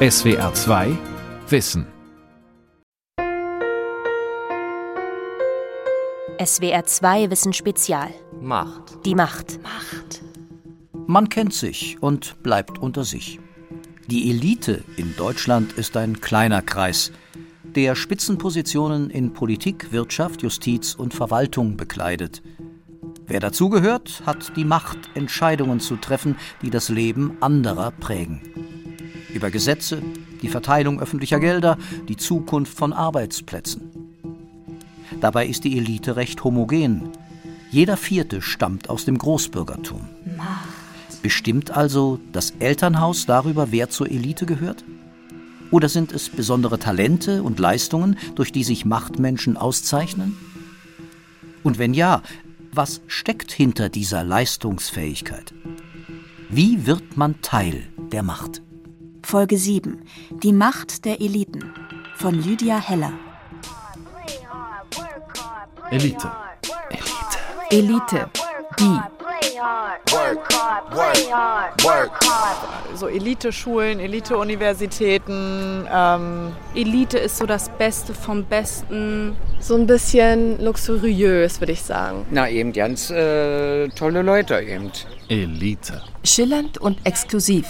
[0.00, 0.96] SWR 2
[1.48, 1.84] Wissen.
[6.40, 8.10] SWR 2 Wissen Spezial.
[8.40, 9.04] Macht.
[9.04, 9.60] Die Macht.
[9.60, 10.22] Macht.
[11.08, 13.40] Man kennt sich und bleibt unter sich.
[14.06, 17.10] Die Elite in Deutschland ist ein kleiner Kreis,
[17.64, 22.40] der Spitzenpositionen in Politik, Wirtschaft, Justiz und Verwaltung bekleidet.
[23.26, 28.67] Wer dazugehört, hat die Macht, Entscheidungen zu treffen, die das Leben anderer prägen.
[29.38, 30.02] Über Gesetze,
[30.42, 33.82] die Verteilung öffentlicher Gelder, die Zukunft von Arbeitsplätzen.
[35.20, 37.10] Dabei ist die Elite recht homogen.
[37.70, 40.00] Jeder Vierte stammt aus dem Großbürgertum.
[41.22, 44.84] Bestimmt also das Elternhaus darüber, wer zur Elite gehört?
[45.70, 50.36] Oder sind es besondere Talente und Leistungen, durch die sich Machtmenschen auszeichnen?
[51.62, 52.22] Und wenn ja,
[52.72, 55.54] was steckt hinter dieser Leistungsfähigkeit?
[56.48, 58.62] Wie wird man Teil der Macht?
[59.28, 60.00] Folge 7.
[60.42, 61.74] Die Macht der Eliten
[62.16, 63.12] von Lydia Heller.
[65.90, 66.32] Elite.
[67.68, 68.30] Elite.
[68.78, 68.98] Die.
[72.94, 75.86] so Elite-Schulen, Elite-Universitäten.
[75.92, 79.36] Ähm, Elite ist so das Beste vom Besten.
[79.60, 82.24] So ein bisschen luxuriös, würde ich sagen.
[82.30, 84.90] Na, eben ganz äh, tolle Leute eben.
[85.28, 86.00] Elite.
[86.24, 87.66] Schillernd und exklusiv,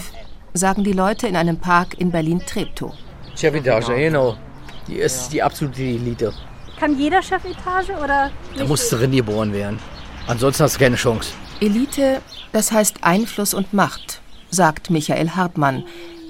[0.53, 2.93] sagen die Leute in einem Park in Berlin-Treptow.
[3.35, 4.37] Chefetage, genau.
[4.87, 6.33] Die ist die absolute Elite.
[6.79, 8.31] Kann jeder Chefetage oder?
[8.57, 9.79] Da musst du drin geboren werden.
[10.27, 11.33] Ansonsten hast du keine Chance.
[11.61, 15.83] Elite, das heißt Einfluss und Macht, sagt Michael Hartmann.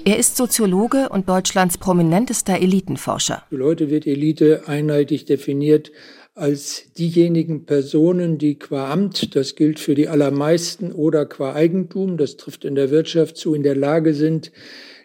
[0.04, 3.42] Er ist Soziologe und Deutschlands prominentester Elitenforscher.
[3.50, 5.90] Für Leute wird Elite einheitlich definiert
[6.34, 12.36] als diejenigen Personen, die qua Amt, das gilt für die allermeisten, oder qua Eigentum, das
[12.36, 14.52] trifft in der Wirtschaft zu, in der Lage sind,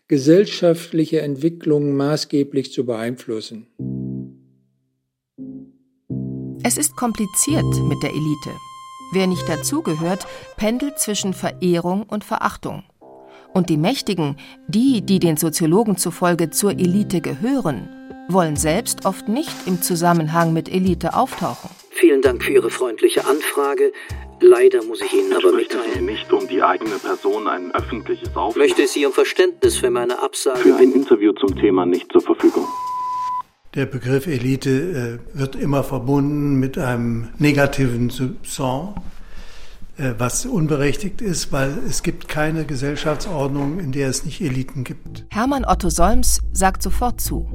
[0.07, 3.67] gesellschaftliche Entwicklungen maßgeblich zu beeinflussen.
[6.63, 8.51] Es ist kompliziert mit der Elite.
[9.13, 10.25] Wer nicht dazugehört,
[10.57, 12.83] pendelt zwischen Verehrung und Verachtung.
[13.53, 14.35] Und die Mächtigen,
[14.67, 17.87] die, die den Soziologen zufolge zur Elite gehören,
[18.27, 21.69] wollen selbst oft nicht im Zusammenhang mit Elite auftauchen.
[21.91, 23.91] Vielen Dank für Ihre freundliche Anfrage.
[24.41, 26.05] Leider muss ich Ihnen aber mitteilen.
[26.05, 30.59] nicht um die eigene Person ein öffentliches Auf Möchte Sie um Verständnis für meine Absage
[30.59, 30.91] für ein.
[30.91, 32.67] Interview zum Thema nicht zur Verfügung.
[33.75, 38.99] Der Begriff Elite äh, wird immer verbunden mit einem negativen Soupçon, äh,
[39.97, 45.25] was unberechtigt ist, weil es gibt keine Gesellschaftsordnung, in der es nicht Eliten gibt.
[45.29, 47.47] Hermann Otto Solms sagt sofort zu.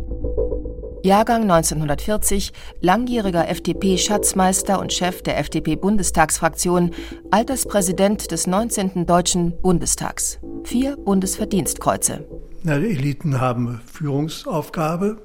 [1.02, 6.90] Jahrgang 1940, langjähriger FDP-Schatzmeister und Chef der FDP-Bundestagsfraktion,
[7.30, 9.06] Alterspräsident des 19.
[9.06, 10.38] Deutschen Bundestags.
[10.64, 12.26] Vier Bundesverdienstkreuze.
[12.64, 15.22] Na, die Eliten haben Führungsaufgabe,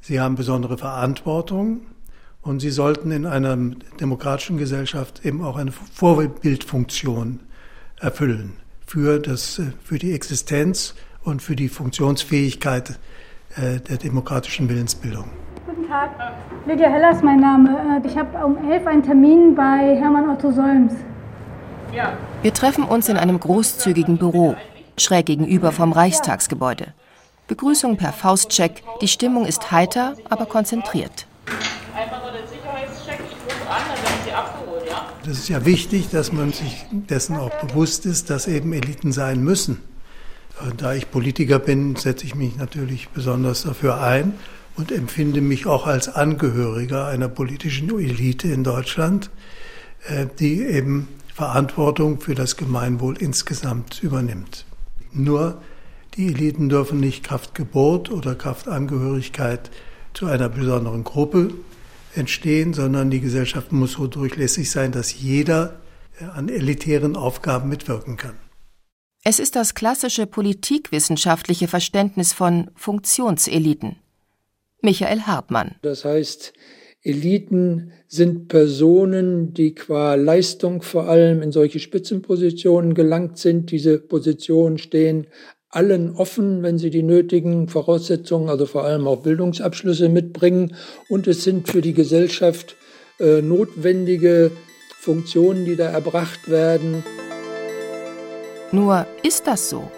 [0.00, 1.82] sie haben besondere Verantwortung
[2.42, 3.56] und sie sollten in einer
[4.00, 7.40] demokratischen Gesellschaft eben auch eine Vorbildfunktion
[8.00, 8.54] erfüllen
[8.86, 10.94] für, das, für die Existenz
[11.24, 12.98] und für die Funktionsfähigkeit
[13.56, 15.30] äh, der demokratischen Willensbildung.
[15.66, 16.10] Guten Tag,
[16.66, 18.00] Lydia Heller ist mein Name.
[18.04, 20.94] Äh, Ich habe um 11 einen Termin bei Hermann Otto Solms.
[22.42, 24.56] Wir treffen uns in einem großzügigen Büro,
[24.96, 26.94] schräg gegenüber vom Reichstagsgebäude.
[27.48, 31.26] Begrüßung per Faustcheck, die Stimmung ist heiter, aber konzentriert.
[35.24, 39.42] Das ist ja wichtig, dass man sich dessen auch bewusst ist, dass eben Eliten sein
[39.44, 39.78] müssen.
[40.60, 44.34] Und Da ich Politiker bin, setze ich mich natürlich besonders dafür ein
[44.76, 49.30] und empfinde mich auch als Angehöriger einer politischen Elite in Deutschland,
[50.08, 54.66] äh, die eben Verantwortung für das Gemeinwohl insgesamt übernimmt.
[55.12, 55.62] Nur
[56.16, 59.70] die Eliten dürfen nicht Kraft Geburt oder Kraft Angehörigkeit
[60.14, 61.52] zu einer besonderen Gruppe
[62.14, 65.80] entstehen, sondern die Gesellschaft muss so durchlässig sein, dass jeder
[66.20, 68.36] äh, an elitären Aufgaben mitwirken kann.
[69.24, 73.96] Es ist das klassische politikwissenschaftliche Verständnis von Funktionseliten.
[74.80, 75.76] Michael Hartmann.
[75.82, 76.52] Das heißt,
[77.02, 83.70] Eliten sind Personen, die qua Leistung vor allem in solche Spitzenpositionen gelangt sind.
[83.70, 85.28] Diese Positionen stehen
[85.72, 90.76] allen offen, wenn sie die nötigen Voraussetzungen, also vor allem auch Bildungsabschlüsse mitbringen.
[91.08, 92.76] Und es sind für die Gesellschaft
[93.18, 94.52] äh, notwendige
[95.00, 97.02] Funktionen, die da erbracht werden.
[98.70, 99.90] Nur ist das so?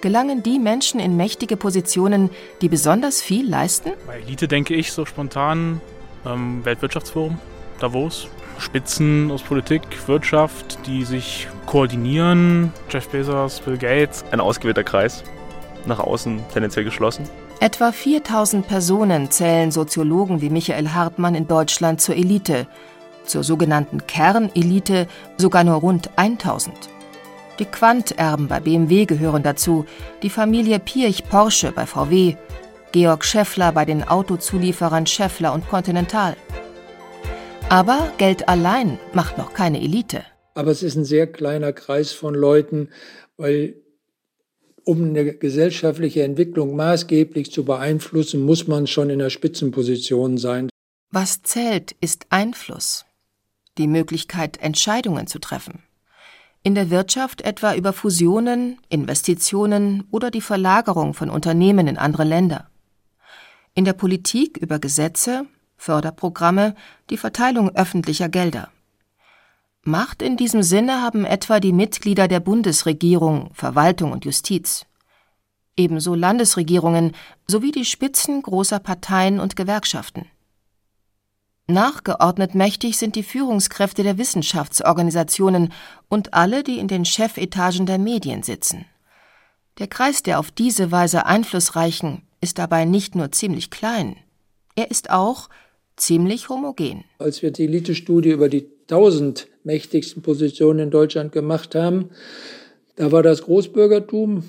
[0.00, 2.30] Gelangen die Menschen in mächtige Positionen,
[2.62, 3.92] die besonders viel leisten?
[4.06, 5.80] Bei Elite denke ich so spontan
[6.24, 7.38] ähm, Weltwirtschaftsforum,
[7.80, 8.28] Davos,
[8.60, 12.72] Spitzen aus Politik, Wirtschaft, die sich koordinieren.
[12.90, 14.24] Jeff Bezos, Bill Gates.
[14.30, 15.24] Ein ausgewählter Kreis.
[15.86, 17.24] nach außen tendenziell geschlossen.
[17.60, 22.66] Etwa 4000 Personen zählen Soziologen wie Michael Hartmann in Deutschland zur Elite,
[23.24, 25.06] zur sogenannten Kernelite
[25.38, 26.74] sogar nur rund 1000.
[27.58, 29.86] Die Quanterben bei BMW gehören dazu,
[30.22, 32.36] die Familie Pirch-Porsche bei VW,
[32.92, 36.36] Georg Scheffler bei den Autozulieferern Scheffler und Continental.
[37.70, 40.24] Aber Geld allein macht noch keine Elite.
[40.54, 42.88] Aber es ist ein sehr kleiner Kreis von Leuten,
[43.36, 43.74] weil
[44.84, 50.70] um eine gesellschaftliche Entwicklung maßgeblich zu beeinflussen, muss man schon in der Spitzenposition sein.
[51.10, 53.04] Was zählt, ist Einfluss,
[53.76, 55.82] die Möglichkeit, Entscheidungen zu treffen.
[56.62, 62.70] In der Wirtschaft etwa über Fusionen, Investitionen oder die Verlagerung von Unternehmen in andere Länder.
[63.74, 65.44] In der Politik über Gesetze,
[65.78, 66.74] Förderprogramme,
[67.08, 68.68] die Verteilung öffentlicher Gelder.
[69.82, 74.84] Macht in diesem Sinne haben etwa die Mitglieder der Bundesregierung, Verwaltung und Justiz.
[75.76, 77.12] Ebenso Landesregierungen
[77.46, 80.26] sowie die Spitzen großer Parteien und Gewerkschaften.
[81.68, 85.72] Nachgeordnet mächtig sind die Führungskräfte der Wissenschaftsorganisationen
[86.08, 88.84] und alle, die in den Chefetagen der Medien sitzen.
[89.78, 94.16] Der Kreis der auf diese Weise Einflussreichen ist dabei nicht nur ziemlich klein,
[94.78, 95.48] er ist auch
[95.98, 97.04] ziemlich homogen.
[97.18, 102.10] Als wir die Elite-Studie über die 1000 mächtigsten Positionen in Deutschland gemacht haben,
[102.96, 104.44] da war das Großbürgertum,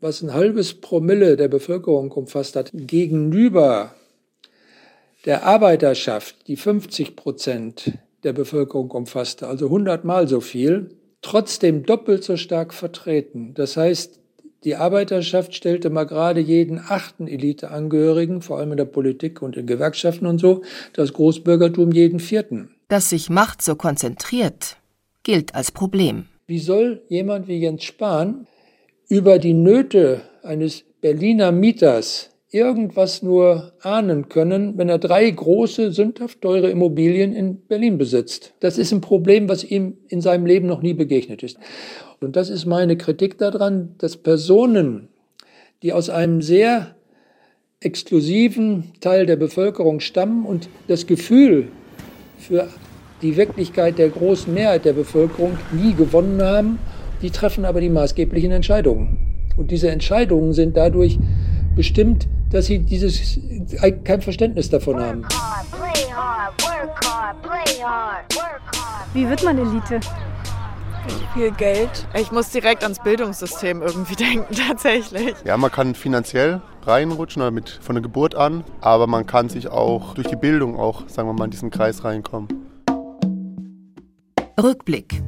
[0.00, 3.94] was ein halbes Promille der Bevölkerung umfasst hat, gegenüber
[5.24, 7.92] der Arbeiterschaft, die 50 Prozent
[8.24, 13.54] der Bevölkerung umfasste, also 100 Mal so viel, trotzdem doppelt so stark vertreten.
[13.54, 14.21] Das heißt,
[14.64, 19.66] die Arbeiterschaft stellte mal gerade jeden achten Eliteangehörigen, vor allem in der Politik und in
[19.66, 20.62] Gewerkschaften und so,
[20.92, 22.70] das Großbürgertum jeden vierten.
[22.88, 24.76] Dass sich Macht so konzentriert,
[25.22, 26.26] gilt als Problem.
[26.46, 28.46] Wie soll jemand wie Jens Spahn
[29.08, 36.42] über die Nöte eines Berliner Mieters irgendwas nur ahnen können, wenn er drei große, sündhaft
[36.42, 38.52] teure Immobilien in Berlin besitzt.
[38.60, 41.58] Das ist ein Problem, was ihm in seinem Leben noch nie begegnet ist.
[42.20, 45.08] Und das ist meine Kritik daran, dass Personen,
[45.82, 46.94] die aus einem sehr
[47.80, 51.68] exklusiven Teil der Bevölkerung stammen und das Gefühl
[52.38, 52.68] für
[53.22, 56.78] die Wirklichkeit der großen Mehrheit der Bevölkerung nie gewonnen haben,
[57.22, 59.16] die treffen aber die maßgeblichen Entscheidungen.
[59.56, 61.18] Und diese Entscheidungen sind dadurch
[61.74, 63.38] bestimmt, dass sie dieses
[64.04, 65.24] kein Verständnis davon haben.
[69.14, 70.00] Wie wird man Elite?
[71.34, 72.06] Viel Geld.
[72.14, 75.34] Ich muss direkt ans Bildungssystem irgendwie denken, tatsächlich.
[75.44, 80.14] Ja, man kann finanziell reinrutschen, mit, von der Geburt an, aber man kann sich auch
[80.14, 82.48] durch die Bildung auch, sagen wir mal, in diesen Kreis reinkommen.
[84.62, 85.22] Rückblick.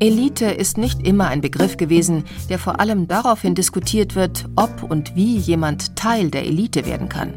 [0.00, 5.14] Elite ist nicht immer ein Begriff gewesen, der vor allem daraufhin diskutiert wird, ob und
[5.14, 7.34] wie jemand Teil der Elite werden kann.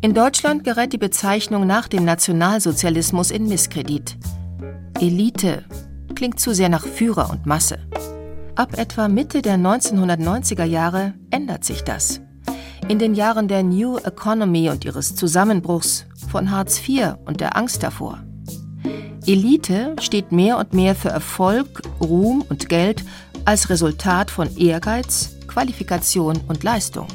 [0.00, 4.16] In Deutschland gerät die Bezeichnung nach dem Nationalsozialismus in Misskredit.
[5.00, 5.64] Elite
[6.14, 7.78] klingt zu sehr nach Führer und Masse.
[8.54, 12.20] Ab etwa Mitte der 1990er Jahre ändert sich das.
[12.88, 17.82] In den Jahren der New Economy und ihres Zusammenbruchs, von Hartz IV und der Angst
[17.82, 18.18] davor.
[19.26, 23.04] Elite steht mehr und mehr für Erfolg, Ruhm und Geld
[23.44, 27.06] als Resultat von Ehrgeiz, Qualifikation und Leistung.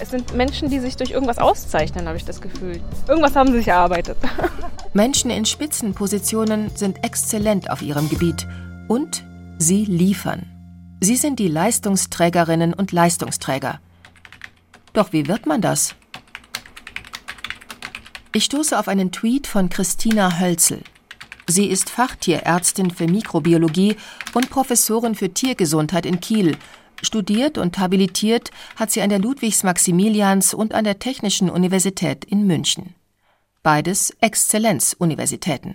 [0.00, 2.80] Es sind Menschen, die sich durch irgendwas auszeichnen, habe ich das Gefühl.
[3.08, 4.18] Irgendwas haben sie sich erarbeitet.
[4.94, 8.46] Menschen in Spitzenpositionen sind exzellent auf ihrem Gebiet
[8.88, 9.24] und
[9.58, 10.46] sie liefern.
[11.00, 13.80] Sie sind die Leistungsträgerinnen und Leistungsträger.
[14.92, 15.94] Doch wie wird man das?
[18.32, 20.82] Ich stoße auf einen Tweet von Christina Hölzel.
[21.48, 23.96] Sie ist Fachtierärztin für Mikrobiologie
[24.34, 26.56] und Professorin für Tiergesundheit in Kiel.
[27.02, 32.94] Studiert und habilitiert hat sie an der Ludwigs-Maximilians und an der Technischen Universität in München
[33.66, 35.74] beides Exzellenzuniversitäten.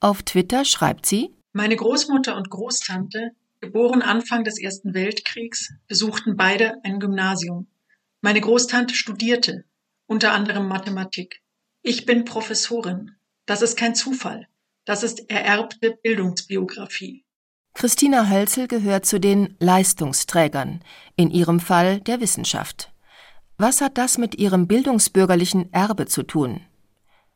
[0.00, 3.30] Auf Twitter schreibt sie Meine Großmutter und Großtante,
[3.62, 7.68] geboren Anfang des Ersten Weltkriegs, besuchten beide ein Gymnasium.
[8.20, 9.64] Meine Großtante studierte,
[10.04, 11.40] unter anderem Mathematik.
[11.80, 13.12] Ich bin Professorin.
[13.46, 14.46] Das ist kein Zufall.
[14.90, 17.24] Das ist ererbte Bildungsbiografie.
[17.74, 20.80] Christina Hölzel gehört zu den Leistungsträgern,
[21.14, 22.90] in ihrem Fall der Wissenschaft.
[23.56, 26.62] Was hat das mit ihrem bildungsbürgerlichen Erbe zu tun?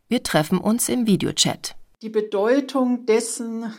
[0.09, 1.77] Wir treffen uns im Videochat.
[2.03, 3.73] Die Bedeutung dessen,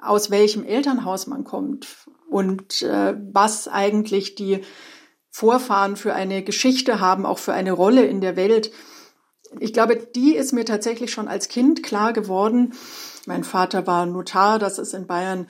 [0.00, 1.88] aus welchem Elternhaus man kommt
[2.30, 4.60] und äh, was eigentlich die
[5.30, 8.70] Vorfahren für eine Geschichte haben, auch für eine Rolle in der Welt.
[9.58, 12.74] Ich glaube, die ist mir tatsächlich schon als Kind klar geworden.
[13.26, 15.46] Mein Vater war Notar, das ist in Bayern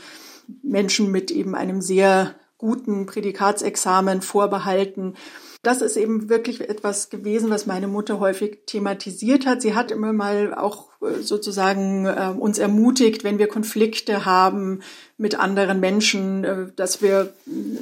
[0.62, 5.14] Menschen mit eben einem sehr guten Prädikatsexamen vorbehalten.
[5.62, 9.60] Das ist eben wirklich etwas gewesen, was meine Mutter häufig thematisiert hat.
[9.60, 14.80] Sie hat immer mal auch äh, sozusagen äh, uns ermutigt, wenn wir Konflikte haben
[15.18, 17.34] mit anderen Menschen, äh, dass wir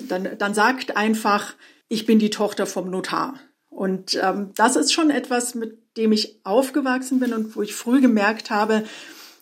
[0.09, 1.55] dann, dann sagt einfach,
[1.89, 3.35] ich bin die Tochter vom Notar.
[3.71, 8.01] Und ähm, das ist schon etwas, mit dem ich aufgewachsen bin und wo ich früh
[8.01, 8.85] gemerkt habe,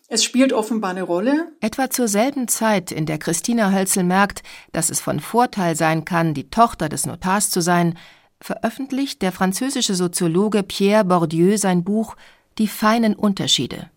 [0.09, 1.53] es spielt offenbar eine Rolle.
[1.61, 4.43] Etwa zur selben Zeit, in der Christina Hölzel merkt,
[4.73, 7.99] dass es von Vorteil sein kann, die Tochter des Notars zu sein,
[8.41, 12.17] veröffentlicht der französische Soziologe Pierre Bourdieu sein Buch
[12.59, 13.91] Die feinen Unterschiede.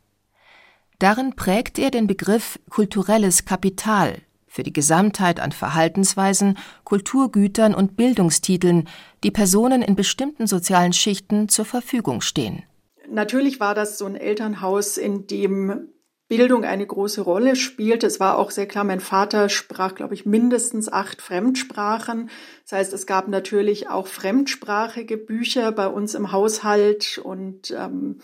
[0.97, 4.17] Darin prägt er den Begriff kulturelles Kapital
[4.49, 8.89] für die Gesamtheit an Verhaltensweisen, Kulturgütern und Bildungstiteln,
[9.23, 12.63] die Personen in bestimmten sozialen Schichten zur Verfügung stehen.
[13.09, 15.89] Natürlich war das so ein Elternhaus, in dem
[16.29, 18.03] Bildung eine große Rolle spielt.
[18.03, 22.29] Es war auch sehr klar, mein Vater sprach, glaube ich, mindestens acht Fremdsprachen.
[22.63, 28.19] Das heißt, es gab natürlich auch fremdsprachige Bücher bei uns im Haushalt und ähm,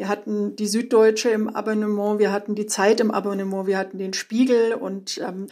[0.00, 4.14] wir hatten die Süddeutsche im Abonnement, wir hatten die Zeit im Abonnement, wir hatten den
[4.14, 5.48] Spiegel und ähm,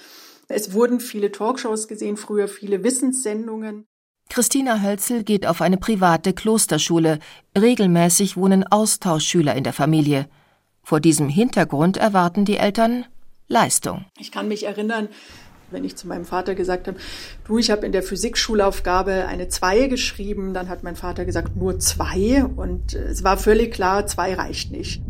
[0.48, 3.84] es wurden viele Talkshows gesehen, früher viele Wissenssendungen.
[4.30, 7.18] Christina Hölzel geht auf eine private Klosterschule.
[7.58, 10.30] Regelmäßig wohnen Austauschschüler in der Familie.
[10.82, 13.04] Vor diesem Hintergrund erwarten die Eltern
[13.48, 14.06] Leistung.
[14.18, 15.10] Ich kann mich erinnern,
[15.70, 16.98] wenn ich zu meinem Vater gesagt habe,
[17.46, 21.78] du, ich habe in der Physikschulaufgabe eine 2 geschrieben, dann hat mein Vater gesagt, nur
[21.78, 25.02] 2 und es war völlig klar, 2 reicht nicht.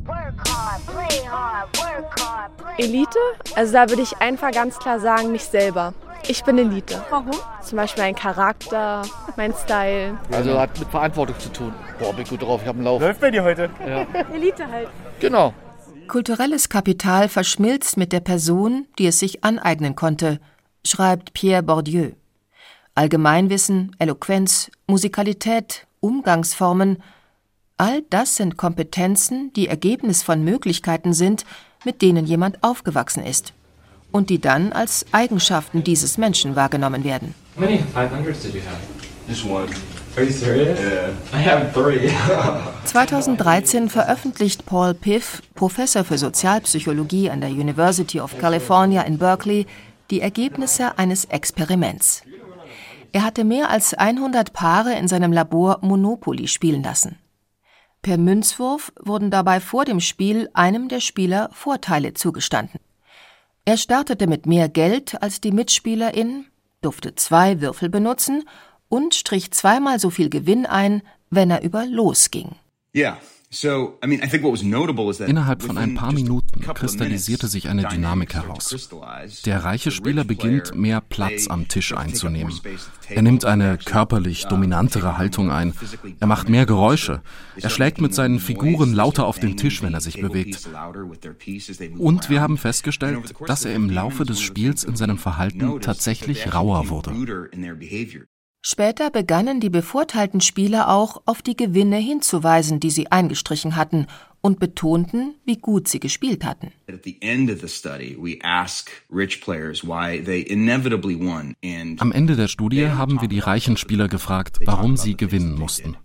[2.77, 3.19] Elite?
[3.57, 5.95] Also da würde ich einfach ganz klar sagen, mich selber.
[6.27, 7.01] Ich bin Elite.
[7.11, 7.31] Warum?
[7.63, 9.03] Zum Beispiel mein Charakter,
[9.37, 10.19] mein Style.
[10.33, 11.73] Also hat mit Verantwortung zu tun.
[11.99, 13.01] Boah, bin gut drauf, ich habe einen Lauf.
[13.01, 13.71] Läuft bei dir heute?
[13.87, 14.07] Ja.
[14.35, 14.89] Elite halt.
[15.21, 15.55] Genau.
[16.09, 20.41] Kulturelles Kapital verschmilzt mit der Person, die es sich aneignen konnte,
[20.85, 22.11] schreibt Pierre Bourdieu.
[22.95, 27.03] Allgemeinwissen, Eloquenz, Musikalität, Umgangsformen,
[27.77, 31.45] all das sind Kompetenzen, die Ergebnis von Möglichkeiten sind,
[31.85, 33.53] mit denen jemand aufgewachsen ist
[34.11, 37.35] und die dann als Eigenschaften dieses Menschen wahrgenommen werden.
[37.55, 38.81] How many 500s did you have?
[39.29, 39.69] Just one.
[40.19, 40.81] Are you serious?
[40.81, 41.13] Yeah.
[41.33, 42.11] I have three.
[42.87, 49.67] 2013 veröffentlicht Paul Piff, Professor für Sozialpsychologie an der University of California in Berkeley,
[50.11, 52.23] die Ergebnisse eines Experiments.
[53.13, 57.21] Er hatte mehr als 100 Paare in seinem Labor Monopoly spielen lassen.
[58.03, 62.81] Per Münzwurf wurden dabei vor dem Spiel einem der Spieler Vorteile zugestanden.
[63.65, 66.47] Er startete mit mehr Geld als die Mitspielerin,
[66.81, 68.43] durfte zwei Würfel benutzen
[68.89, 72.55] und strich zweimal so viel Gewinn ein, wenn er über Los ging.
[73.51, 78.91] Innerhalb von ein paar Minuten kristallisierte sich eine Dynamik heraus.
[79.47, 82.53] Der reiche Spieler beginnt, mehr Platz am Tisch einzunehmen.
[83.09, 85.73] Er nimmt eine körperlich dominantere Haltung ein.
[86.21, 87.23] Er macht mehr Geräusche.
[87.57, 90.69] Er schlägt mit seinen Figuren lauter auf den Tisch, wenn er sich bewegt.
[91.97, 96.91] Und wir haben festgestellt, dass er im Laufe des Spiels in seinem Verhalten tatsächlich rauer
[96.91, 97.13] wurde.
[98.61, 104.07] Später begannen die bevorteilten Spieler auch auf die Gewinne hinzuweisen, die sie eingestrichen hatten,
[104.41, 106.73] und betonten, wie gut sie gespielt hatten.
[111.99, 115.97] Am Ende der Studie haben wir die reichen Spieler gefragt, warum sie gewinnen mussten.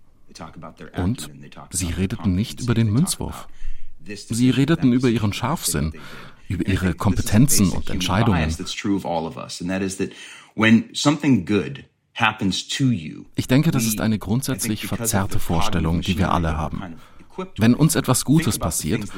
[0.96, 1.30] Und
[1.70, 3.46] sie redeten nicht über den Münzwurf.
[4.04, 5.92] Sie redeten über ihren Scharfsinn,
[6.48, 8.50] über ihre Kompetenzen und Entscheidungen.
[13.34, 16.96] Ich denke, das ist eine grundsätzlich verzerrte Vorstellung, die wir alle haben.
[17.58, 19.08] Wenn uns etwas Gutes passiert,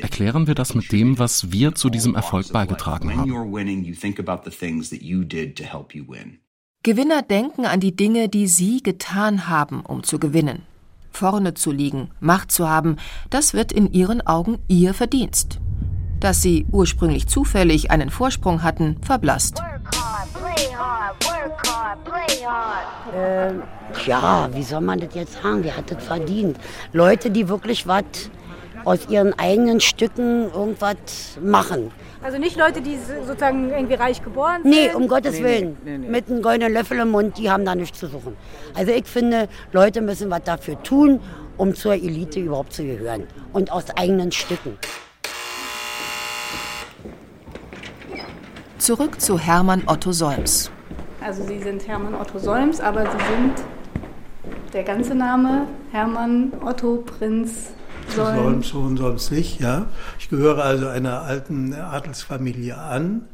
[0.00, 3.30] erklären wir das mit dem, was wir zu diesem Erfolg beigetragen haben.
[6.82, 10.62] Gewinner denken an die Dinge, die sie getan haben, um zu gewinnen.
[11.10, 12.96] Vorne zu liegen, Macht zu haben,
[13.28, 15.58] das wird in ihren Augen ihr Verdienst.
[16.20, 19.60] Dass sie ursprünglich zufällig einen Vorsprung hatten, verblasst.
[23.14, 23.62] Ähm,
[24.06, 25.62] ja, wie soll man das jetzt sagen?
[25.62, 26.56] Wer hat das verdient?
[26.92, 28.30] Leute, die wirklich was
[28.84, 31.90] aus ihren eigenen Stücken irgendwas machen.
[32.22, 34.70] Also nicht Leute, die sozusagen irgendwie reich geboren sind?
[34.70, 35.76] Nee, um Gottes nee, Willen.
[35.84, 38.36] Nee, nee, Mit einem goldenen Löffel im Mund, die haben da nichts zu suchen.
[38.74, 41.20] Also ich finde, Leute müssen was dafür tun,
[41.56, 43.26] um zur Elite überhaupt zu gehören.
[43.52, 44.78] Und aus eigenen Stücken.
[48.78, 50.70] Zurück zu Hermann Otto Solms.
[51.20, 53.52] Also Sie sind Hermann Otto Solms, aber Sie sind
[54.72, 57.72] der ganze Name Hermann Otto Prinz
[58.08, 58.68] Solms.
[58.68, 59.86] Solms, Solms nicht, ja.
[60.18, 63.28] Ich gehöre also einer alten Adelsfamilie an.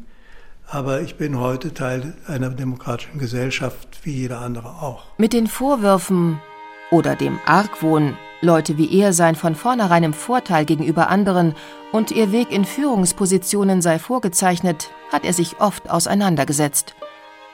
[0.68, 5.04] aber ich bin heute Teil einer demokratischen Gesellschaft wie jeder andere auch.
[5.16, 6.40] Mit den Vorwürfen
[6.90, 11.54] oder dem Argwohn, Leute wie er seien von vornherein im Vorteil gegenüber anderen
[11.92, 16.96] und ihr Weg in Führungspositionen sei vorgezeichnet, hat er sich oft auseinandergesetzt.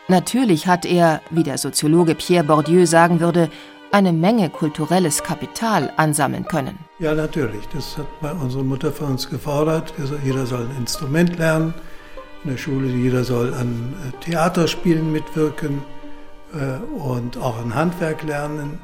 [0.09, 3.49] Natürlich hat er, wie der Soziologe Pierre Bourdieu sagen würde,
[3.93, 6.79] eine Menge kulturelles Kapital ansammeln können.
[6.99, 7.69] Ja, natürlich.
[7.73, 9.93] Das hat unsere Mutter von uns gefordert.
[10.25, 11.75] Jeder soll ein Instrument lernen.
[12.43, 15.83] In der Schule, jeder soll an äh, Theaterspielen mitwirken
[16.55, 18.81] äh, und auch ein Handwerk lernen.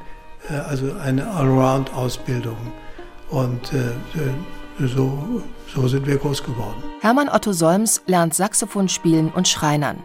[0.49, 2.57] Äh, also eine Allround-Ausbildung.
[3.29, 3.71] Und
[4.79, 6.81] so, so sind wir groß geworden.
[7.01, 9.97] Hermann Otto Solms lernt Saxophon spielen und Schreinern.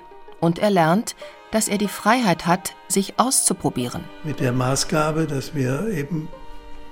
[0.44, 1.16] Und er lernt,
[1.52, 4.04] dass er die Freiheit hat, sich auszuprobieren.
[4.24, 6.28] Mit der Maßgabe, dass wir eben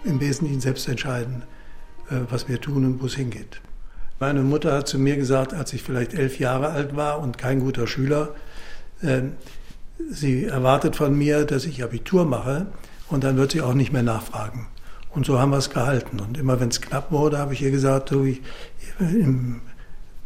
[0.04, 1.42] im Wesentlichen selbst entscheiden,
[2.09, 3.61] äh, was wir tun und wo es hingeht.
[4.21, 7.61] Meine Mutter hat zu mir gesagt, als ich vielleicht elf Jahre alt war und kein
[7.61, 8.30] guter Schüler,
[9.02, 9.32] ähm,
[10.11, 12.68] sie erwartet von mir, dass ich Abitur mache
[13.11, 14.68] und dann wird sie auch nicht mehr nachfragen.
[15.11, 16.21] Und so haben wir es gehalten.
[16.21, 18.40] Und immer wenn es knapp wurde, habe ich ihr gesagt, so, ich,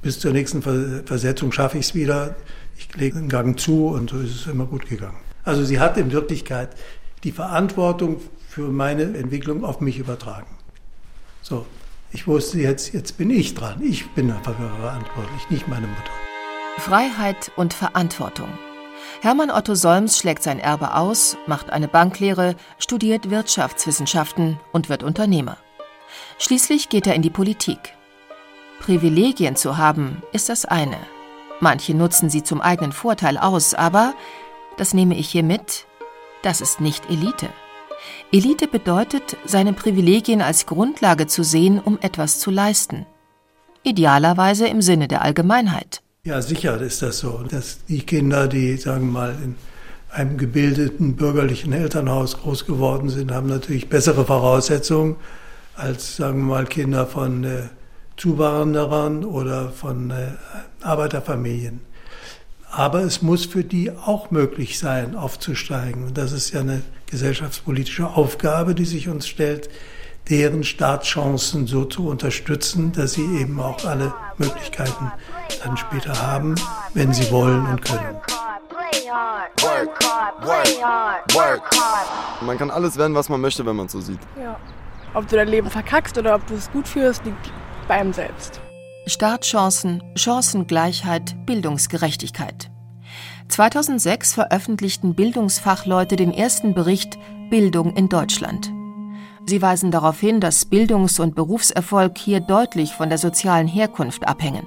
[0.00, 2.36] bis zur nächsten Versetzung schaffe ich es wieder
[2.78, 5.18] ich lege den Gang zu und so ist es immer gut gegangen.
[5.44, 6.70] Also sie hat in Wirklichkeit
[7.24, 10.46] die Verantwortung für meine Entwicklung auf mich übertragen.
[11.42, 11.66] So,
[12.12, 13.80] ich wusste jetzt, jetzt bin ich dran.
[13.82, 16.10] Ich bin dafür verantwortlich, nicht meine Mutter.
[16.78, 18.48] Freiheit und Verantwortung.
[19.20, 25.58] Hermann Otto Solms schlägt sein Erbe aus, macht eine Banklehre, studiert Wirtschaftswissenschaften und wird Unternehmer.
[26.38, 27.94] Schließlich geht er in die Politik.
[28.80, 30.98] Privilegien zu haben, ist das eine.
[31.60, 34.14] Manche nutzen sie zum eigenen Vorteil aus, aber,
[34.76, 35.86] das nehme ich hier mit,
[36.42, 37.48] das ist nicht Elite.
[38.30, 43.06] Elite bedeutet, seine Privilegien als Grundlage zu sehen, um etwas zu leisten.
[43.82, 46.02] Idealerweise im Sinne der Allgemeinheit.
[46.24, 47.44] Ja, sicher ist das so.
[47.48, 49.54] Dass die Kinder, die, sagen wir mal, in
[50.10, 55.16] einem gebildeten bürgerlichen Elternhaus groß geworden sind, haben natürlich bessere Voraussetzungen
[55.74, 57.68] als, sagen wir mal, Kinder von äh,
[58.16, 60.32] Zuwanderern oder von äh,
[60.82, 61.80] Arbeiterfamilien.
[62.70, 66.04] Aber es muss für die auch möglich sein, aufzusteigen.
[66.04, 69.70] Und das ist ja eine gesellschaftspolitische Aufgabe, die sich uns stellt,
[70.28, 75.12] deren Startchancen so zu unterstützen, dass sie eben auch alle Möglichkeiten
[75.62, 76.56] dann später haben,
[76.94, 78.16] wenn sie wollen und können.
[82.40, 84.18] Man kann alles werden, was man möchte, wenn man so sieht.
[84.40, 84.58] Ja.
[85.14, 87.52] Ob du dein Leben verkackst oder ob du es gut führst, liegt
[87.88, 88.60] bei einem selbst.
[89.06, 92.70] Startchancen, Chancengleichheit, Bildungsgerechtigkeit.
[93.48, 97.18] 2006 veröffentlichten Bildungsfachleute den ersten Bericht
[97.48, 98.72] Bildung in Deutschland.
[99.46, 104.66] Sie weisen darauf hin, dass Bildungs- und Berufserfolg hier deutlich von der sozialen Herkunft abhängen.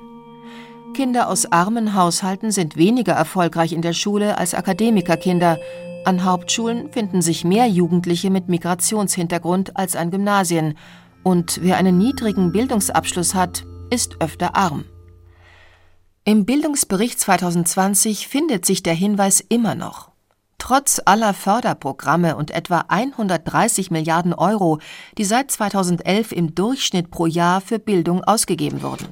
[0.93, 5.57] Kinder aus armen Haushalten sind weniger erfolgreich in der Schule als Akademikerkinder.
[6.05, 10.75] An Hauptschulen finden sich mehr Jugendliche mit Migrationshintergrund als an Gymnasien.
[11.23, 14.85] Und wer einen niedrigen Bildungsabschluss hat, ist öfter arm.
[16.23, 20.11] Im Bildungsbericht 2020 findet sich der Hinweis immer noch.
[20.59, 24.79] Trotz aller Förderprogramme und etwa 130 Milliarden Euro,
[25.17, 29.07] die seit 2011 im Durchschnitt pro Jahr für Bildung ausgegeben wurden.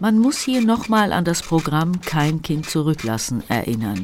[0.00, 4.02] Man muss hier nochmal an das Programm Kein Kind zurücklassen erinnern.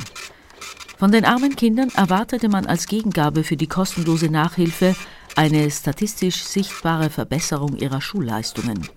[0.98, 4.94] Von den armen Kindern erwartete man als Gegengabe für die kostenlose Nachhilfe
[5.36, 8.88] eine statistisch sichtbare Verbesserung ihrer Schulleistungen.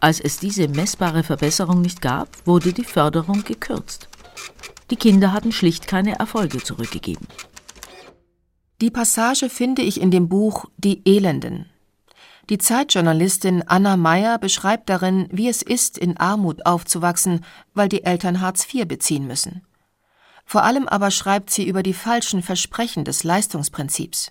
[0.00, 4.08] Als es diese messbare Verbesserung nicht gab, wurde die Förderung gekürzt.
[4.90, 7.26] Die Kinder hatten schlicht keine Erfolge zurückgegeben.
[8.80, 11.70] Die Passage finde ich in dem Buch Die Elenden.
[12.50, 18.40] Die Zeitjournalistin Anna Meyer beschreibt darin, wie es ist, in Armut aufzuwachsen, weil die Eltern
[18.40, 19.66] Hartz IV beziehen müssen.
[20.44, 24.30] Vor allem aber schreibt sie über die falschen Versprechen des Leistungsprinzips.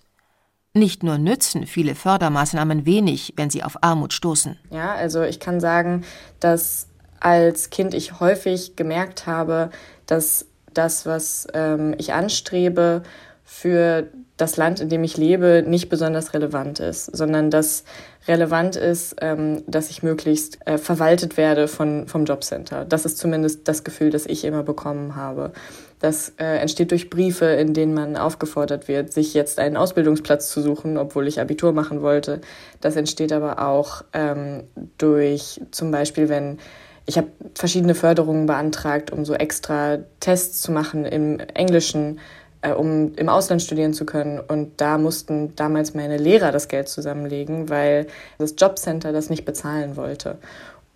[0.75, 4.57] Nicht nur nützen viele Fördermaßnahmen wenig, wenn sie auf Armut stoßen.
[4.71, 6.03] Ja, also ich kann sagen,
[6.41, 6.87] dass
[7.21, 9.69] als Kind ich häufig gemerkt habe,
[10.05, 13.03] dass das, was ähm, ich anstrebe,
[13.45, 17.85] für das Land, in dem ich lebe, nicht besonders relevant ist, sondern dass
[18.27, 22.83] relevant ist, ähm, dass ich möglichst äh, verwaltet werde von, vom Jobcenter.
[22.83, 25.53] Das ist zumindest das Gefühl, das ich immer bekommen habe.
[25.99, 30.61] Das äh, entsteht durch Briefe, in denen man aufgefordert wird, sich jetzt einen Ausbildungsplatz zu
[30.61, 32.41] suchen, obwohl ich Abitur machen wollte.
[32.81, 34.63] Das entsteht aber auch ähm,
[34.97, 36.59] durch zum Beispiel, wenn
[37.05, 42.19] ich habe verschiedene Förderungen beantragt, um so extra Tests zu machen im Englischen,
[42.61, 44.39] äh, um im Ausland studieren zu können.
[44.39, 49.95] Und da mussten damals meine Lehrer das Geld zusammenlegen, weil das Jobcenter das nicht bezahlen
[49.97, 50.39] wollte.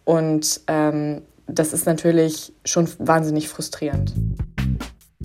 [0.03, 4.13] Und ähm, das ist natürlich schon wahnsinnig frustrierend.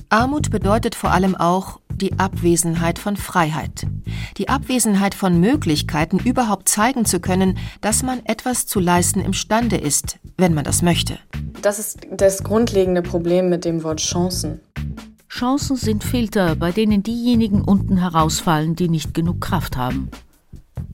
[0.09, 3.87] Armut bedeutet vor allem auch die Abwesenheit von Freiheit.
[4.37, 10.19] Die Abwesenheit von Möglichkeiten, überhaupt zeigen zu können, dass man etwas zu leisten imstande ist,
[10.37, 11.19] wenn man das möchte.
[11.63, 14.61] Das ist das grundlegende Problem mit dem Wort Chancen.
[15.29, 20.11] Chancen sind Filter, bei denen diejenigen unten herausfallen, die nicht genug Kraft haben.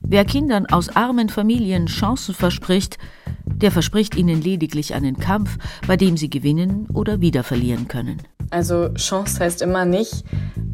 [0.01, 2.97] Wer Kindern aus armen Familien Chancen verspricht,
[3.45, 8.17] der verspricht ihnen lediglich einen Kampf, bei dem sie gewinnen oder wieder verlieren können.
[8.51, 10.23] Also Chance heißt immer nicht,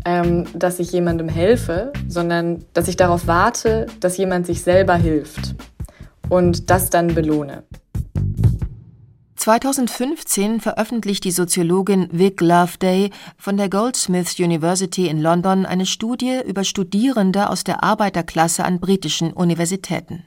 [0.04, 5.56] ähm, dass ich jemandem helfe, sondern dass ich darauf warte, dass jemand sich selber hilft
[6.30, 7.64] und das dann belohne.
[9.36, 16.66] 2015 veröffentlicht die Soziologin Vic Loveday von der Goldsmiths University in London eine Studie über
[16.66, 20.26] Studierende aus der Arbeiterklasse an britischen Universitäten.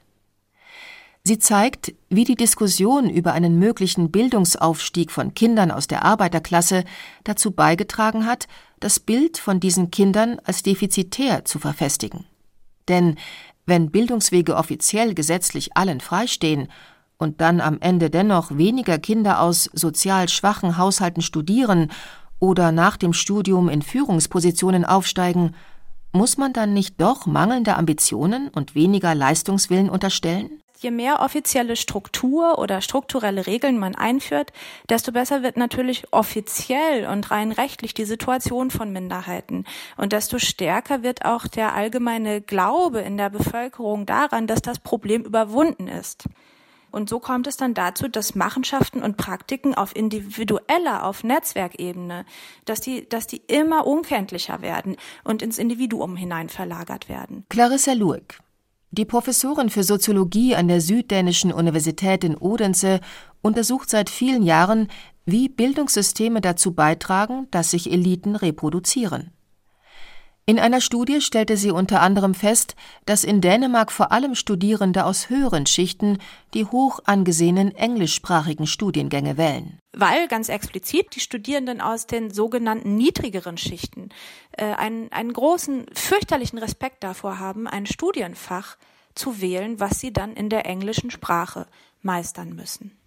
[1.23, 6.83] Sie zeigt, wie die Diskussion über einen möglichen Bildungsaufstieg von Kindern aus der Arbeiterklasse
[7.23, 8.47] dazu beigetragen hat,
[8.79, 12.25] das Bild von diesen Kindern als defizitär zu verfestigen.
[12.87, 13.17] Denn
[13.67, 16.67] wenn Bildungswege offiziell gesetzlich allen freistehen
[17.19, 21.91] und dann am Ende dennoch weniger Kinder aus sozial schwachen Haushalten studieren
[22.39, 25.53] oder nach dem Studium in Führungspositionen aufsteigen,
[26.13, 30.60] muss man dann nicht doch mangelnde Ambitionen und weniger Leistungswillen unterstellen?
[30.81, 34.51] Je mehr offizielle Struktur oder strukturelle Regeln man einführt,
[34.89, 39.65] desto besser wird natürlich offiziell und rein rechtlich die Situation von Minderheiten.
[39.95, 45.23] Und desto stärker wird auch der allgemeine Glaube in der Bevölkerung daran, dass das Problem
[45.23, 46.23] überwunden ist.
[46.89, 52.25] Und so kommt es dann dazu, dass Machenschaften und Praktiken auf individueller, auf Netzwerkebene,
[52.65, 57.45] dass die, dass die immer unkenntlicher werden und ins Individuum hinein verlagert werden.
[57.49, 58.39] Clarissa Lueck.
[58.93, 62.99] Die Professorin für Soziologie an der Süddänischen Universität in Odense
[63.41, 64.89] untersucht seit vielen Jahren,
[65.25, 69.31] wie Bildungssysteme dazu beitragen, dass sich Eliten reproduzieren.
[70.45, 72.75] In einer Studie stellte sie unter anderem fest,
[73.05, 76.17] dass in Dänemark vor allem Studierende aus höheren Schichten
[76.53, 79.80] die hoch angesehenen englischsprachigen Studiengänge wählen.
[79.93, 84.09] Weil ganz explizit die Studierenden aus den sogenannten niedrigeren Schichten
[84.53, 88.77] äh, einen, einen großen, fürchterlichen Respekt davor haben, ein Studienfach
[89.15, 91.67] zu wählen, was sie dann in der englischen Sprache
[92.01, 92.97] meistern müssen.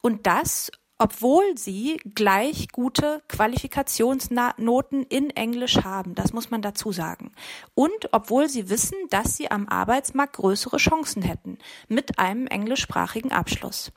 [0.00, 6.14] Und das, obwohl sie gleich gute Qualifikationsnoten in Englisch haben.
[6.14, 7.32] Das muss man dazu sagen.
[7.74, 11.56] Und obwohl sie wissen, dass sie am Arbeitsmarkt größere Chancen hätten
[11.88, 13.92] mit einem englischsprachigen Abschluss.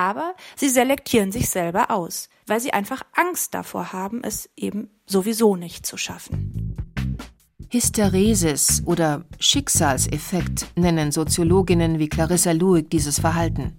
[0.00, 5.56] Aber sie selektieren sich selber aus, weil sie einfach Angst davor haben, es eben sowieso
[5.56, 6.74] nicht zu schaffen.
[7.68, 13.78] Hysteresis oder Schicksalseffekt nennen Soziologinnen wie Clarissa Luig dieses Verhalten.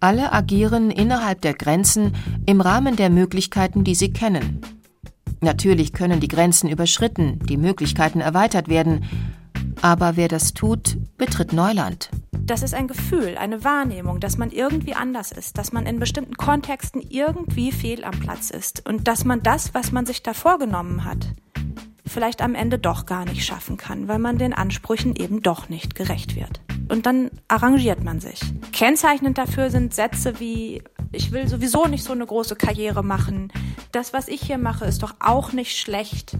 [0.00, 4.62] Alle agieren innerhalb der Grenzen im Rahmen der Möglichkeiten, die sie kennen.
[5.42, 9.04] Natürlich können die Grenzen überschritten, die Möglichkeiten erweitert werden,
[9.82, 12.08] aber wer das tut, betritt Neuland.
[12.46, 16.36] Das ist ein Gefühl, eine Wahrnehmung, dass man irgendwie anders ist, dass man in bestimmten
[16.36, 21.06] Kontexten irgendwie fehl am Platz ist und dass man das, was man sich da vorgenommen
[21.06, 21.32] hat,
[22.06, 25.94] vielleicht am Ende doch gar nicht schaffen kann, weil man den Ansprüchen eben doch nicht
[25.94, 26.60] gerecht wird.
[26.90, 28.40] Und dann arrangiert man sich.
[28.72, 33.52] Kennzeichnend dafür sind Sätze wie, ich will sowieso nicht so eine große Karriere machen,
[33.90, 36.36] das, was ich hier mache, ist doch auch nicht schlecht.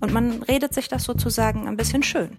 [0.00, 2.38] Und man redet sich das sozusagen ein bisschen schön.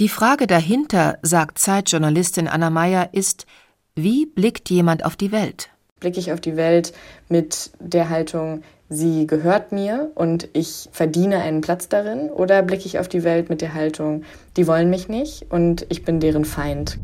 [0.00, 3.46] Die Frage dahinter, sagt Zeitjournalistin Anna Meyer, ist,
[3.94, 5.70] wie blickt jemand auf die Welt?
[6.00, 6.92] Blicke ich auf die Welt
[7.28, 12.28] mit der Haltung, sie gehört mir und ich verdiene einen Platz darin?
[12.30, 14.24] Oder blicke ich auf die Welt mit der Haltung,
[14.56, 16.98] die wollen mich nicht und ich bin deren Feind?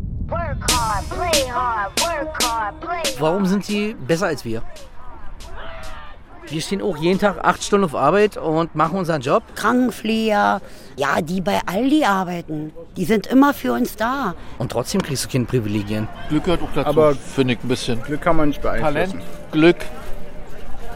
[3.20, 4.64] Warum sind sie besser als wir?
[6.50, 9.44] Wir stehen auch jeden Tag acht Stunden auf Arbeit und machen unseren Job.
[9.54, 10.60] Krankenpfleger,
[10.96, 14.34] ja, die bei Aldi arbeiten, die sind immer für uns da.
[14.58, 16.08] Und trotzdem kriegst du keine Privilegien.
[16.28, 18.02] Glück gehört auch dazu, Aber finde ich ein bisschen.
[18.02, 18.94] Glück kann man nicht beeinflussen.
[18.94, 19.14] Talent,
[19.52, 19.76] Glück,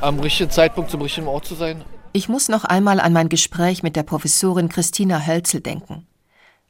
[0.00, 1.84] am richtigen Zeitpunkt zum richtigen Ort zu sein.
[2.12, 6.06] Ich muss noch einmal an mein Gespräch mit der Professorin Christina Hölzel denken.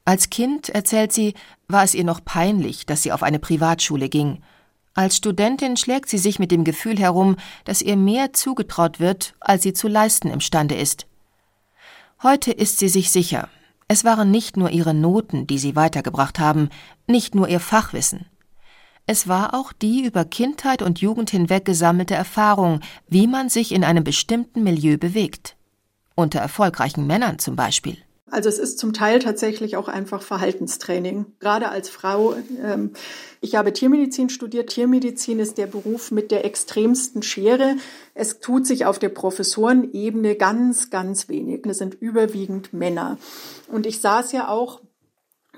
[0.04, 1.32] Als Kind, erzählt sie,
[1.68, 4.42] war es ihr noch peinlich, dass sie auf eine Privatschule ging.
[4.94, 9.64] Als Studentin schlägt sie sich mit dem Gefühl herum, dass ihr mehr zugetraut wird, als
[9.64, 11.07] sie zu leisten imstande ist.
[12.22, 13.48] Heute ist sie sich sicher,
[13.88, 16.70] es waren nicht nur ihre Noten, die sie weitergebracht haben,
[17.07, 18.26] nicht nur ihr Fachwissen.
[19.07, 23.85] Es war auch die über Kindheit und Jugend hinweg gesammelte Erfahrung, wie man sich in
[23.85, 25.57] einem bestimmten Milieu bewegt.
[26.14, 27.98] Unter erfolgreichen Männern zum Beispiel.
[28.30, 31.26] Also es ist zum Teil tatsächlich auch einfach Verhaltenstraining.
[31.40, 32.92] Gerade als Frau, ähm,
[33.42, 34.70] ich habe Tiermedizin studiert.
[34.70, 37.76] Tiermedizin ist der Beruf mit der extremsten Schere.
[38.14, 41.66] Es tut sich auf der Professorenebene ganz, ganz wenig.
[41.66, 43.18] Es sind überwiegend Männer.
[43.68, 44.80] Und ich saß ja auch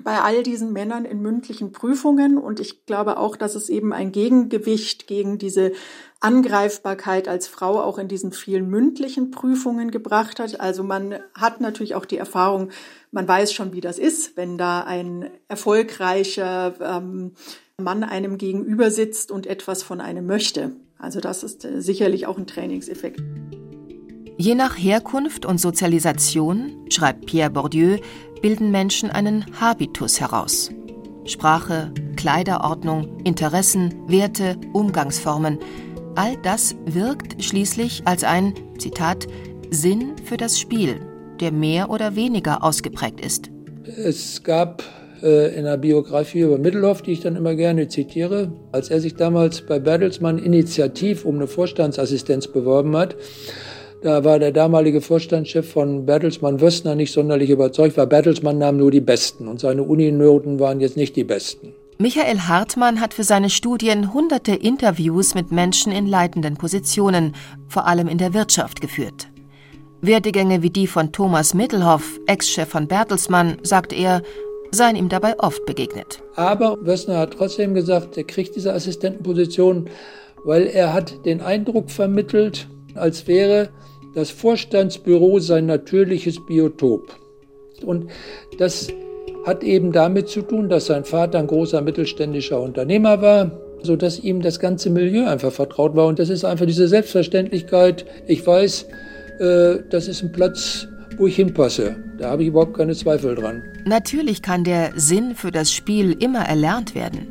[0.03, 2.37] bei all diesen Männern in mündlichen Prüfungen.
[2.37, 5.71] Und ich glaube auch, dass es eben ein Gegengewicht gegen diese
[6.19, 10.59] Angreifbarkeit als Frau auch in diesen vielen mündlichen Prüfungen gebracht hat.
[10.59, 12.69] Also man hat natürlich auch die Erfahrung,
[13.11, 17.33] man weiß schon, wie das ist, wenn da ein erfolgreicher ähm,
[17.79, 20.71] Mann einem gegenüber sitzt und etwas von einem möchte.
[20.97, 23.21] Also das ist äh, sicherlich auch ein Trainingseffekt.
[24.39, 27.97] Je nach Herkunft und Sozialisation, schreibt Pierre Bourdieu,
[28.41, 30.69] bilden Menschen einen Habitus heraus.
[31.25, 35.59] Sprache, Kleiderordnung, Interessen, Werte, Umgangsformen.
[36.17, 39.27] All das wirkt schließlich als ein, Zitat,
[39.69, 40.95] Sinn für das Spiel,
[41.39, 43.51] der mehr oder weniger ausgeprägt ist.
[43.85, 44.81] Es gab
[45.21, 49.13] äh, in der Biografie über Mittelhoff, die ich dann immer gerne zitiere, als er sich
[49.13, 53.15] damals bei Bertelsmann initiativ um eine Vorstandsassistenz beworben hat,
[54.01, 58.89] da war der damalige Vorstandschef von Bertelsmann Wössner nicht sonderlich überzeugt, weil Bertelsmann nahm nur
[58.89, 61.73] die Besten und seine Uninoten waren jetzt nicht die besten.
[61.99, 67.33] Michael Hartmann hat für seine Studien hunderte Interviews mit Menschen in leitenden Positionen,
[67.67, 69.29] vor allem in der Wirtschaft, geführt.
[70.01, 74.21] Werdegänge wie die von Thomas Mittelhoff, Ex-Chef von Bertelsmann, sagt er,
[74.69, 76.21] seien ihm dabei oft begegnet.
[76.35, 79.89] Aber Wössner hat trotzdem gesagt, er kriegt diese Assistentenposition,
[80.45, 83.69] weil er hat den Eindruck vermittelt, als wäre
[84.13, 87.15] das Vorstandsbüro sein natürliches Biotop.
[87.83, 88.11] Und
[88.59, 88.87] das
[89.47, 94.41] hat eben damit zu tun, dass sein Vater ein großer mittelständischer Unternehmer war, sodass ihm
[94.41, 96.05] das ganze Milieu einfach vertraut war.
[96.07, 98.05] Und das ist einfach diese Selbstverständlichkeit.
[98.27, 98.87] Ich weiß,
[99.39, 101.95] äh, das ist ein Platz, wo ich hinpasse.
[102.19, 103.63] Da habe ich überhaupt keine Zweifel dran.
[103.85, 107.27] Natürlich kann der Sinn für das Spiel immer erlernt werden.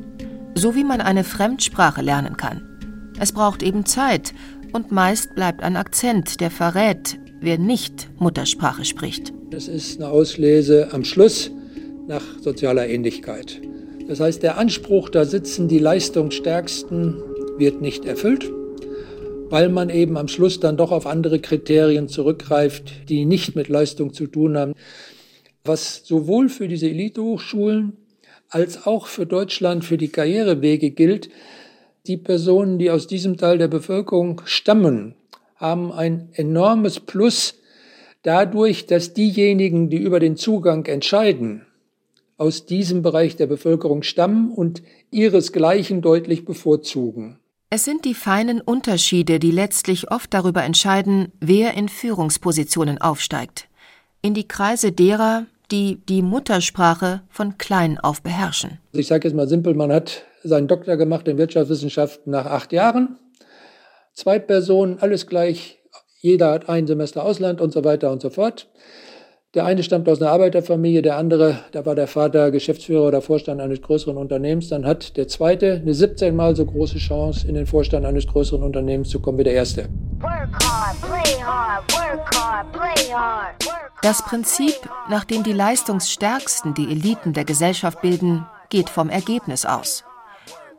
[0.55, 2.63] So wie man eine Fremdsprache lernen kann.
[3.21, 4.33] Es braucht eben Zeit
[4.73, 9.35] und meist bleibt ein Akzent, der verrät, wer nicht Muttersprache spricht.
[9.51, 11.51] Das ist eine Auslese am Schluss
[12.07, 13.61] nach sozialer Ähnlichkeit.
[14.09, 17.23] Das heißt, der Anspruch, da sitzen die Leistungsstärksten,
[17.59, 18.51] wird nicht erfüllt,
[19.49, 24.13] weil man eben am Schluss dann doch auf andere Kriterien zurückgreift, die nicht mit Leistung
[24.13, 24.75] zu tun haben.
[25.65, 27.95] Was sowohl für diese Elitehochschulen
[28.49, 31.29] als auch für Deutschland für die Karrierewege gilt,
[32.07, 35.17] die Personen, die aus diesem Teil der Bevölkerung stammen,
[35.57, 37.55] haben ein enormes Plus
[38.23, 41.66] dadurch, dass diejenigen, die über den Zugang entscheiden,
[42.37, 47.39] aus diesem Bereich der Bevölkerung stammen und ihresgleichen deutlich bevorzugen.
[47.71, 53.69] Es sind die feinen Unterschiede, die letztlich oft darüber entscheiden, wer in Führungspositionen aufsteigt.
[54.23, 58.79] In die Kreise derer, die die Muttersprache von klein auf beherrschen.
[58.93, 63.19] Ich sage jetzt mal simpel, man hat seinen Doktor gemacht in Wirtschaftswissenschaften nach acht Jahren.
[64.15, 65.79] Zwei Personen, alles gleich,
[66.21, 68.69] jeder hat ein Semester Ausland und so weiter und so fort.
[69.57, 73.59] Der eine stammt aus einer Arbeiterfamilie, der andere, da war der Vater Geschäftsführer oder Vorstand
[73.59, 74.69] eines größeren Unternehmens.
[74.69, 78.63] Dann hat der zweite eine 17 mal so große Chance, in den Vorstand eines größeren
[78.63, 79.89] Unternehmens zu kommen wie der erste.
[84.03, 84.75] Das Prinzip,
[85.09, 90.05] nach dem die Leistungsstärksten die Eliten der Gesellschaft bilden, geht vom Ergebnis aus.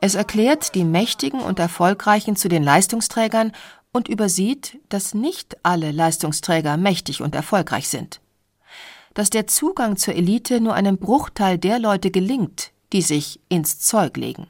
[0.01, 3.53] Es erklärt die Mächtigen und Erfolgreichen zu den Leistungsträgern
[3.91, 8.21] und übersieht, dass nicht alle Leistungsträger mächtig und erfolgreich sind.
[9.17, 14.15] Dass der Zugang zur Elite nur einem Bruchteil der Leute gelingt, die sich ins Zeug
[14.15, 14.45] legen.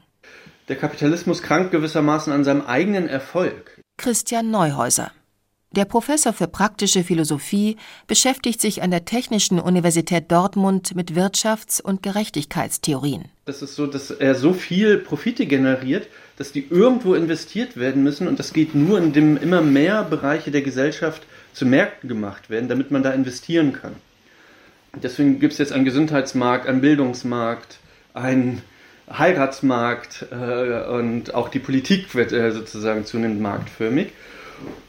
[0.68, 3.80] Der Kapitalismus krankt gewissermaßen an seinem eigenen Erfolg.
[3.96, 5.10] Christian Neuhäuser
[5.72, 7.76] der Professor für praktische Philosophie
[8.06, 13.26] beschäftigt sich an der Technischen Universität Dortmund mit Wirtschafts- und Gerechtigkeitstheorien.
[13.44, 18.28] Das ist so, dass er so viel Profite generiert, dass die irgendwo investiert werden müssen
[18.28, 22.90] und das geht nur, indem immer mehr Bereiche der Gesellschaft zu Märkten gemacht werden, damit
[22.90, 23.94] man da investieren kann.
[25.02, 27.78] Deswegen gibt es jetzt einen Gesundheitsmarkt, einen Bildungsmarkt,
[28.14, 28.62] einen
[29.10, 34.12] Heiratsmarkt äh, und auch die Politik wird äh, sozusagen zunehmend marktförmig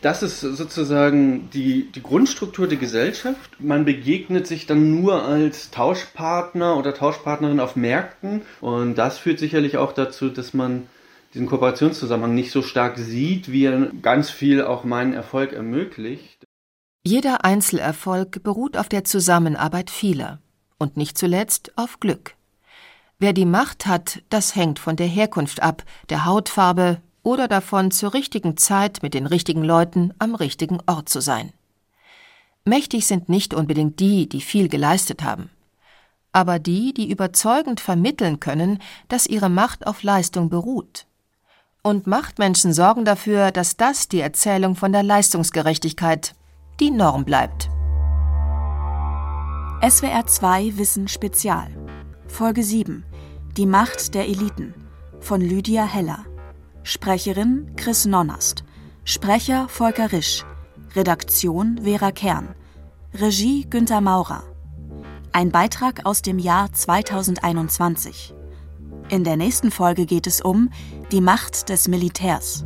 [0.02, 3.52] das ist sozusagen die, die Grundstruktur der Gesellschaft.
[3.60, 8.44] Man begegnet sich dann nur als Tauschpartner oder Tauschpartnerin auf Märkten.
[8.62, 10.88] Und das führt sicherlich auch dazu, dass man
[11.34, 16.39] diesen Kooperationszusammenhang nicht so stark sieht, wie er ganz viel auch meinen Erfolg ermöglicht.
[17.04, 20.40] Jeder Einzelerfolg beruht auf der Zusammenarbeit vieler
[20.78, 22.36] und nicht zuletzt auf Glück.
[23.20, 28.14] Wer die Macht hat, das hängt von der Herkunft ab, der Hautfarbe, oder davon, zur
[28.14, 31.52] richtigen Zeit mit den richtigen Leuten am richtigen Ort zu sein.
[32.66, 35.50] Mächtig sind nicht unbedingt die, die viel geleistet haben,
[36.32, 41.06] aber die, die überzeugend vermitteln können, dass ihre Macht auf Leistung beruht.
[41.82, 46.36] Und Machtmenschen sorgen dafür, dass das die Erzählung von der Leistungsgerechtigkeit
[46.80, 47.70] die Norm bleibt.
[49.88, 51.68] SWR 2 Wissen Spezial
[52.28, 53.04] Folge 7
[53.58, 54.74] Die Macht der Eliten
[55.20, 56.26] von Lydia Heller.
[56.84, 58.64] Sprecherin Chris Nonnast.
[59.04, 60.46] Sprecher Volker Risch.
[60.96, 62.56] Redaktion Vera Kern.
[63.14, 64.44] Regie Günter Maurer.
[65.34, 68.34] Ein Beitrag aus dem Jahr 2021
[69.10, 70.70] In der nächsten Folge geht es um
[71.12, 72.66] die Macht des Militärs.